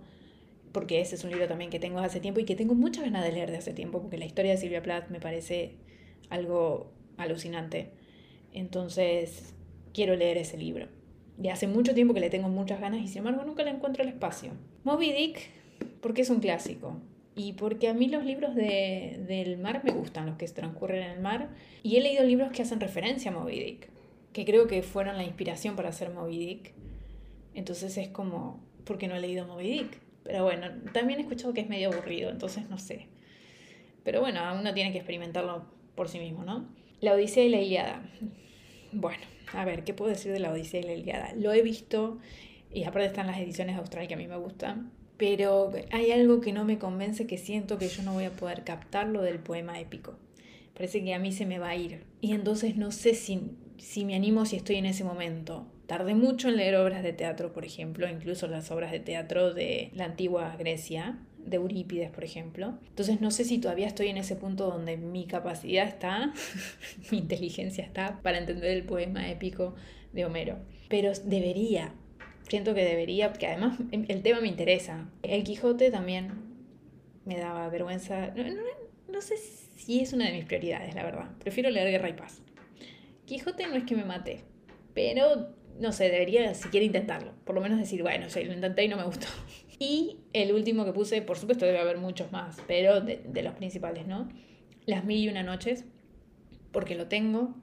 porque 0.77 1.01
ese 1.01 1.15
es 1.15 1.24
un 1.24 1.31
libro 1.31 1.48
también 1.48 1.72
que 1.72 1.79
tengo 1.79 1.98
hace 1.98 2.19
tiempo 2.19 2.39
y 2.39 2.46
que 2.46 2.55
tengo 2.55 2.75
muchas 2.75 3.03
ganas 3.03 3.24
de 3.25 3.31
leer 3.31 3.50
de 3.50 3.57
hace 3.57 3.74
tiempo, 3.74 4.00
porque 4.00 4.19
la 4.19 4.25
historia 4.25 4.51
de 4.51 4.57
Silvia 4.57 4.84
Plath 4.84 5.10
me 5.10 5.19
parece 5.19 5.72
algo 6.29 6.91
alucinante. 7.17 7.89
Entonces, 8.53 9.55
quiero 9.91 10.15
leer 10.15 10.38
ese 10.38 10.55
libro. 10.55 10.88
Y 11.41 11.48
hace 11.48 11.65
mucho 11.65 11.96
tiempo 11.96 12.13
que 12.13 12.19
le 12.19 12.29
tengo 12.29 12.48
muchas 12.48 12.79
ganas 12.79 13.01
y 13.01 13.07
sin 13.07 13.25
embargo 13.25 13.43
nunca 13.43 13.63
le 13.63 13.72
encuentro 13.72 14.03
el 14.03 14.10
espacio. 14.10 14.51
Moby 14.84 15.13
Dick, 15.13 15.50
porque 16.00 16.22
es 16.22 16.29
un 16.29 16.41
clásico. 16.41 17.01
Y 17.36 17.53
porque 17.53 17.88
a 17.88 17.96
mí 17.96 18.07
los 18.07 18.24
libros 18.24 18.53
de, 18.53 19.19
del 19.27 19.57
mar 19.57 19.81
me 19.84 19.93
gustan, 19.93 20.27
los 20.27 20.36
que 20.36 20.48
transcurren 20.48 21.01
en 21.01 21.10
el 21.10 21.22
mar. 21.22 21.50
Y 21.81 21.98
he 21.98 22.01
leído 22.01 22.24
libros 22.24 22.51
que 22.51 22.62
hacen 22.62 22.79
referencia 22.79 23.31
a 23.31 23.34
Moby 23.34 23.57
Dick, 23.57 23.89
que 24.31 24.46
creo 24.46 24.67
que 24.67 24.84
fueron 24.84 25.17
la 25.17 25.24
inspiración 25.24 25.75
para 25.75 25.89
hacer 25.89 26.12
Moby 26.12 26.38
Dick. 26.38 26.74
Entonces 27.55 27.98
es 27.98 28.10
como, 28.10 28.60
¿por 28.86 29.00
qué 29.00 29.07
no 29.07 29.15
he 29.15 29.19
leído 29.19 29.48
Moby 29.48 29.72
Dick? 29.72 30.07
Pero 30.27 30.43
bueno, 30.43 30.67
también 30.91 31.19
he 31.19 31.22
escuchado 31.22 31.53
que 31.53 31.62
es 31.62 31.69
medio 31.69 31.89
aburrido, 31.89 32.29
entonces 32.29 32.69
no 32.69 32.77
sé. 32.77 33.07
Pero 34.03 34.19
bueno, 34.19 34.41
uno 34.60 34.74
tiene 34.74 34.91
que 34.91 34.98
experimentarlo 34.98 35.65
por 35.96 36.10
sí 36.10 36.19
mismo, 36.19 36.43
¿no? 36.43 36.67
La 37.00 37.13
Odisea 37.13 37.46
y 37.46 37.50
la 37.50 37.62
Iliada. 37.62 38.01
Bueno, 38.91 39.24
a 39.53 39.63
ver, 39.63 39.86
¿qué 39.86 39.93
puedo 39.93 40.12
decir 40.12 40.34
de 40.34 40.39
la 40.39 40.51
Odisea 40.51 40.81
y 40.81 40.84
la 40.84 40.93
Iliada? 40.96 41.34
Lo 41.38 41.53
he 41.53 41.62
visto 41.62 42.19
y 42.74 42.84
aparte 42.84 43.07
están 43.07 43.27
las 43.27 43.39
ediciones 43.39 43.75
de 43.75 43.79
Australia 43.79 44.10
que 44.10 44.13
a 44.15 44.17
mí 44.17 44.27
me 44.27 44.36
gustan, 44.36 44.91
pero 45.15 45.72
hay 45.93 46.12
algo 46.12 46.41
que 46.41 46.51
no 46.51 46.65
me 46.65 46.77
convence 46.77 47.25
que 47.25 47.38
siento 47.38 47.77
que 47.77 47.88
yo 47.88 48.03
no 48.03 48.12
voy 48.12 48.25
a 48.25 48.31
poder 48.31 48.65
captarlo 48.65 49.22
del 49.22 49.39
poema 49.39 49.79
épico. 49.79 50.17
Parece 50.74 51.01
que 51.05 51.13
a 51.13 51.19
mí 51.19 51.31
se 51.31 51.46
me 51.46 51.57
va 51.57 51.69
a 51.69 51.75
ir. 51.77 52.03
Y 52.19 52.34
entonces 52.34 52.75
no 52.75 52.91
sé 52.91 53.13
si, 53.13 53.51
si 53.77 54.03
me 54.03 54.15
animo 54.15 54.46
si 54.46 54.57
estoy 54.57 54.75
en 54.75 54.88
ese 54.88 55.05
momento. 55.05 55.65
Tardé 55.88 56.15
mucho 56.15 56.50
en 56.50 56.58
leer 56.58 56.75
obras 56.75 57.01
de 57.01 57.13
teatro, 57.13 57.53
por 57.53 57.63
ejemplo, 57.65 58.10
incluso 58.10 58.48
las 58.48 58.72
obras 58.72 58.91
de 58.91 59.00
teatro 59.00 59.53
de 59.53 59.89
la 59.94 60.03
antigua 60.06 60.56
Grecia, 60.58 61.17
de 61.46 61.56
Eurípides, 61.56 62.12
por 62.12 62.25
ejemplo. 62.25 62.77
Entonces 62.89 63.22
no 63.22 63.32
sé 63.32 63.46
si 63.46 63.58
todavía 63.58 63.88
estoy 63.88 64.10
en 64.10 64.17
ese 64.17 64.36
punto 64.36 64.67
donde 64.67 64.98
mi 64.98 65.25
capacidad 65.25 65.88
está, 65.88 66.34
mi 67.12 67.20
inteligencia 67.20 67.86
está 67.86 68.20
para 68.22 68.38
entender 68.38 68.72
el 68.72 68.84
poema 68.84 69.29
épico 69.29 69.75
de 70.12 70.25
Homero. 70.25 70.58
Pero 70.89 71.13
debería, 71.24 71.94
siento 72.50 72.74
que 72.74 72.84
debería, 72.84 73.29
porque 73.29 73.48
además 73.48 73.77
el 73.91 74.22
tema 74.22 74.41
me 74.41 74.48
interesa. 74.48 75.10
El 75.24 75.44
Quijote 75.44 75.89
también 75.89 76.34
me 77.25 77.38
daba 77.38 77.70
vergüenza. 77.70 78.34
No, 78.36 78.44
no 79.12 79.22
sé 79.22 79.38
si 79.38 80.01
es 80.01 80.12
una 80.12 80.25
de 80.25 80.34
mis 80.34 80.46
prioridades, 80.46 80.94
la 80.96 81.03
verdad. 81.03 81.29
Prefiero 81.39 81.70
leer 81.70 81.91
Guerra 81.91 82.10
y 82.10 82.13
Paz. 82.13 82.41
Quijote 83.25 83.67
no 83.67 83.75
es 83.75 83.84
que 83.84 83.96
me 83.96 84.06
mate, 84.06 84.44
pero 84.94 85.57
no 85.79 85.91
sé, 85.91 86.10
debería 86.10 86.53
siquiera 86.53 86.86
intentarlo. 86.86 87.34
Por 87.46 87.55
lo 87.55 87.62
menos 87.62 87.79
decir, 87.79 88.01
bueno, 88.01 88.29
sí, 88.29 88.43
lo 88.43 88.53
intenté 88.53 88.86
y 88.86 88.88
no 88.88 88.98
me 88.98 89.03
gustó. 89.03 89.27
Y 89.79 90.17
el 90.34 90.53
último 90.53 90.86
que 90.86 90.91
puse, 90.91 91.22
por 91.22 91.38
supuesto 91.38 91.63
debe 91.63 91.77
haber 91.77 92.00
muchos 92.00 92.31
más, 92.31 92.57
pero 92.67 93.00
de, 93.00 93.43
los 93.43 93.53
principales, 93.53 94.07
¿no? 94.07 94.27
Las 94.88 95.05
mil 95.05 95.24
y 95.24 95.29
una 95.29 95.43
noches, 95.43 95.86
porque 96.72 96.96
lo 96.96 97.07
tengo, 97.07 97.53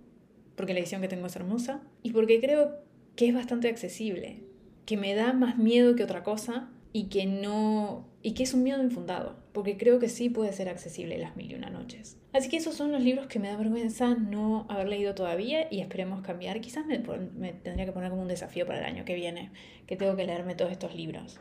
porque 0.54 0.74
la 0.74 0.78
edición 0.78 1.00
que 1.00 1.08
tengo 1.08 1.26
es 1.26 1.34
hermosa 1.34 1.82
y 2.04 2.12
porque 2.12 2.40
creo 2.40 2.76
que 3.16 3.26
es 3.26 3.34
bastante 3.34 3.66
accesible, 3.68 4.44
que 4.86 4.96
me 4.96 5.16
da 5.16 5.32
más 5.32 5.58
miedo 5.58 5.96
que 5.96 6.04
otra 6.04 6.22
cosa, 6.22 6.70
y 6.94 7.08
que 7.08 7.26
no 7.26 8.06
y 8.22 8.32
que 8.32 8.44
es 8.44 8.54
un 8.54 8.62
miedo 8.62 8.82
infundado, 8.82 9.36
porque 9.52 9.76
creo 9.76 9.98
que 9.98 10.08
sí 10.08 10.30
puede 10.30 10.52
ser 10.52 10.68
accesible 10.68 11.18
las 11.18 11.36
mil 11.36 11.50
y 11.50 11.56
una 11.56 11.68
noches. 11.68 12.16
Así 12.32 12.48
que 12.48 12.56
esos 12.56 12.76
son 12.76 12.92
los 12.92 13.02
libros 13.02 13.26
que 13.26 13.40
me 13.40 13.48
da 13.48 13.56
vergüenza 13.56 14.14
no 14.14 14.64
haber 14.70 14.88
leído 14.88 15.14
todavía 15.14 15.66
y 15.70 15.80
esperemos 15.80 16.22
cambiar. 16.22 16.60
Quizás 16.60 16.86
me, 16.86 17.00
me 17.36 17.52
tendría 17.52 17.84
que 17.84 17.92
poner 17.92 18.10
como 18.10 18.22
un 18.22 18.28
desafío 18.28 18.64
para 18.64 18.78
el 18.78 18.84
año 18.84 19.04
que 19.04 19.14
viene, 19.16 19.50
que 19.86 19.96
tengo 19.96 20.14
que 20.14 20.24
leerme 20.24 20.54
todos 20.54 20.70
estos 20.70 20.94
libros. 20.94 21.40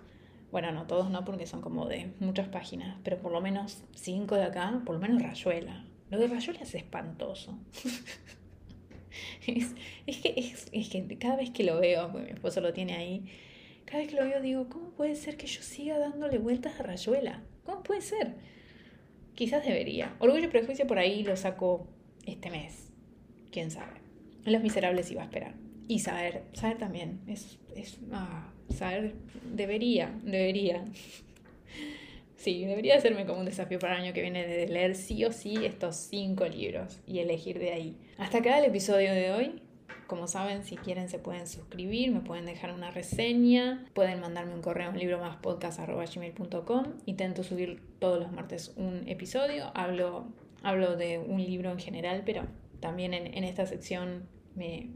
Bueno, 0.52 0.72
no 0.72 0.88
todos 0.88 1.12
no, 1.12 1.24
porque 1.24 1.46
son 1.46 1.62
como 1.62 1.86
de 1.86 2.12
muchas 2.20 2.48
páginas, 2.48 2.98
pero 3.04 3.20
por 3.20 3.32
lo 3.32 3.40
menos 3.40 3.84
cinco 3.94 4.36
de 4.36 4.44
acá, 4.44 4.82
por 4.86 4.96
lo 4.96 5.02
menos 5.02 5.22
Rayuela. 5.22 5.86
Lo 6.10 6.18
de 6.18 6.28
Rayuela 6.28 6.62
es 6.62 6.74
espantoso. 6.74 7.60
es, 9.48 9.74
que, 10.18 10.34
es, 10.36 10.68
es, 10.72 10.90
que 10.90 11.18
cada 11.20 11.36
vez 11.36 11.52
que 11.52 11.64
lo 11.64 11.80
veo, 11.80 12.12
porque 12.12 12.26
mi 12.26 12.34
esposo 12.34 12.60
lo 12.60 12.74
tiene 12.74 12.96
ahí, 12.96 13.24
cada 13.86 14.00
vez 14.00 14.10
que 14.10 14.16
lo 14.16 14.26
veo 14.26 14.42
digo, 14.42 14.70
¿cómo 14.70 14.92
puede 14.92 15.16
ser 15.16 15.38
que 15.38 15.48
yo 15.48 15.62
siga 15.62 16.00
dándole 16.00 16.38
vueltas 16.38 16.80
a 16.80 16.84
Rayuela? 16.84 17.44
¿Cómo 17.64 17.84
puede 17.84 18.02
ser? 18.02 18.36
Quizás 19.36 19.66
debería. 19.66 20.16
Orgullo 20.20 20.46
y 20.46 20.50
prejuicio 20.50 20.86
por 20.88 21.00
ahí 21.00 21.24
lo 21.24 21.36
saco 21.36 21.88
este 22.26 22.50
mes. 22.50 22.92
¿Quién 23.52 23.72
sabe? 23.72 24.02
Los 24.46 24.62
miserables 24.62 25.10
iba 25.12 25.22
a 25.22 25.26
esperar. 25.26 25.56
Y 25.88 26.00
saber, 26.00 26.44
saber 26.54 26.78
también. 26.78 27.22
Es, 27.28 27.60
es, 27.76 28.00
ah, 28.12 28.52
saber, 28.70 29.16
debería, 29.54 30.14
debería. 30.24 30.84
Sí, 32.36 32.66
debería 32.66 32.98
hacerme 32.98 33.26
como 33.26 33.40
un 33.40 33.46
desafío 33.46 33.80
para 33.80 33.96
el 33.96 34.04
año 34.04 34.14
que 34.14 34.22
viene 34.22 34.46
de 34.46 34.68
leer 34.68 34.96
sí 34.96 35.24
o 35.24 35.32
sí 35.32 35.56
estos 35.64 35.96
cinco 35.96 36.46
libros 36.46 37.00
y 37.08 37.20
elegir 37.20 37.58
de 37.58 37.72
ahí. 37.72 37.98
Hasta 38.18 38.40
acá 38.40 38.60
el 38.60 38.66
episodio 38.66 39.14
de 39.14 39.32
hoy. 39.32 39.63
Como 40.14 40.28
saben, 40.28 40.64
si 40.64 40.76
quieren 40.76 41.10
se 41.10 41.18
pueden 41.18 41.48
suscribir, 41.48 42.12
me 42.12 42.20
pueden 42.20 42.46
dejar 42.46 42.72
una 42.72 42.92
reseña, 42.92 43.84
pueden 43.96 44.20
mandarme 44.20 44.54
un 44.54 44.62
correo 44.62 44.92
a 44.92 44.96
libro 44.96 45.18
más. 45.18 45.38
Intento 47.08 47.42
subir 47.42 47.82
todos 47.98 48.20
los 48.20 48.32
martes 48.32 48.74
un 48.76 49.08
episodio. 49.08 49.72
Hablo, 49.74 50.28
hablo 50.62 50.98
de 50.98 51.18
un 51.18 51.44
libro 51.44 51.72
en 51.72 51.80
general, 51.80 52.22
pero 52.28 52.44
también 52.80 53.16
en, 53.16 53.26
en 53.36 53.44
esta 53.44 53.66
sección 53.66 54.28
me, 54.54 54.92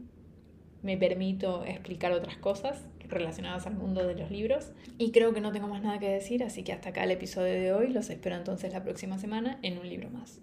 me 0.82 0.96
permito 0.96 1.64
explicar 1.64 2.12
otras 2.12 2.36
cosas 2.36 2.86
relacionadas 3.08 3.66
al 3.66 3.74
mundo 3.74 4.06
de 4.06 4.14
los 4.14 4.30
libros. 4.30 4.70
Y 4.98 5.10
creo 5.10 5.34
que 5.34 5.40
no 5.40 5.50
tengo 5.50 5.66
más 5.66 5.82
nada 5.82 5.98
que 5.98 6.08
decir, 6.08 6.44
así 6.44 6.62
que 6.62 6.72
hasta 6.72 6.90
acá 6.90 7.02
el 7.02 7.10
episodio 7.10 7.54
de 7.54 7.72
hoy. 7.72 7.88
Los 7.88 8.08
espero 8.08 8.36
entonces 8.36 8.72
la 8.72 8.84
próxima 8.84 9.18
semana 9.18 9.58
en 9.62 9.78
un 9.78 9.88
libro 9.88 10.10
más. 10.10 10.36